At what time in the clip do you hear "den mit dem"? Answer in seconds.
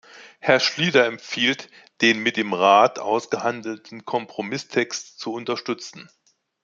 2.01-2.53